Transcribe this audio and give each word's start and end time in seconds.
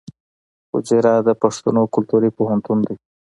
حجره 0.71 1.13
د 1.27 1.29
پښتنو 1.41 1.81
کلتوري 1.93 2.29
پوهنتون 2.37 2.77
دی. 2.87 2.95